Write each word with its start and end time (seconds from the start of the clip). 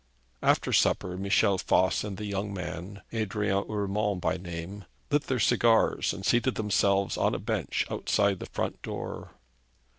After 0.41 0.73
supper 0.73 1.15
Michel 1.15 1.59
Voss 1.59 2.03
and 2.03 2.17
the 2.17 2.25
young 2.25 2.51
man 2.51 3.03
Adrian 3.11 3.63
Urmand 3.69 4.19
by 4.19 4.35
name 4.35 4.85
lit 5.11 5.25
their 5.25 5.37
cigars 5.39 6.11
and 6.11 6.25
seated 6.25 6.55
themselves 6.55 7.17
on 7.17 7.35
a 7.35 7.39
bench 7.39 7.85
outside 7.87 8.39
the 8.39 8.47
front 8.47 8.81
door. 8.81 9.35